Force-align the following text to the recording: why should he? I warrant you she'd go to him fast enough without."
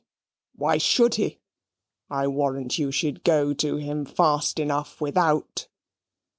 why 0.55 0.79
should 0.79 1.13
he? 1.13 1.39
I 2.09 2.25
warrant 2.27 2.79
you 2.79 2.89
she'd 2.91 3.23
go 3.23 3.53
to 3.53 3.75
him 3.77 4.03
fast 4.03 4.57
enough 4.59 4.99
without." 4.99 5.67